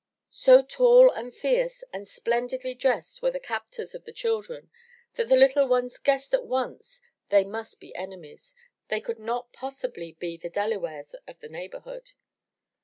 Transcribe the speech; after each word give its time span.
So 0.33 0.63
tall 0.63 1.11
and 1.11 1.31
fierce 1.31 1.83
and 1.93 2.07
splendidly 2.09 2.73
dressed 2.73 3.21
were 3.21 3.29
the 3.29 3.39
captors 3.39 3.93
of 3.93 4.03
the 4.03 4.11
children, 4.11 4.71
that 5.13 5.27
the 5.29 5.35
little 5.35 5.67
ones 5.67 5.99
guessed 5.99 6.33
at 6.33 6.47
once 6.47 7.01
they 7.29 7.43
must 7.43 7.79
be 7.79 7.93
enemies. 7.93 8.55
They 8.87 8.99
could 8.99 9.19
not 9.19 9.53
possibly 9.53 10.13
be 10.13 10.37
the 10.37 10.49
Delawares 10.49 11.13
of 11.27 11.39
the 11.39 11.49
neighborhood. 11.49 12.13